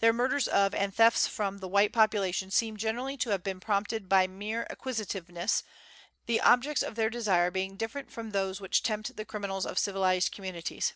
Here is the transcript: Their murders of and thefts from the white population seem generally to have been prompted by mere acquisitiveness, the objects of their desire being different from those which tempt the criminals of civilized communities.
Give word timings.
Their 0.00 0.12
murders 0.12 0.48
of 0.48 0.74
and 0.74 0.94
thefts 0.94 1.26
from 1.26 1.56
the 1.56 1.66
white 1.66 1.94
population 1.94 2.50
seem 2.50 2.76
generally 2.76 3.16
to 3.16 3.30
have 3.30 3.42
been 3.42 3.58
prompted 3.58 4.06
by 4.06 4.26
mere 4.26 4.66
acquisitiveness, 4.68 5.62
the 6.26 6.42
objects 6.42 6.82
of 6.82 6.94
their 6.94 7.08
desire 7.08 7.50
being 7.50 7.76
different 7.76 8.12
from 8.12 8.32
those 8.32 8.60
which 8.60 8.82
tempt 8.82 9.16
the 9.16 9.24
criminals 9.24 9.64
of 9.64 9.78
civilized 9.78 10.30
communities. 10.30 10.92